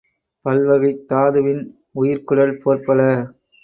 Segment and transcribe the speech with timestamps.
[0.45, 1.63] பல்வகைத் தாதுவின்
[1.95, 3.01] உயிர்க்குடல் போற்பல